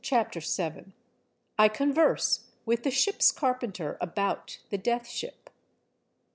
[0.03, 0.93] CHAPTER VII.
[1.59, 5.51] I CONVERSE WITH THE SHIP's CARPENTER ABOUT THE DEATH SHIP.